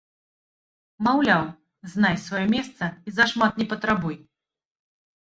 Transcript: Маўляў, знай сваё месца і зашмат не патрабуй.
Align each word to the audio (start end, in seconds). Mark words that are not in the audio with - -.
Маўляў, 1.07 1.43
знай 1.93 2.15
сваё 2.25 2.43
месца 2.57 2.91
і 3.07 3.17
зашмат 3.21 3.53
не 3.63 3.71
патрабуй. 3.75 4.23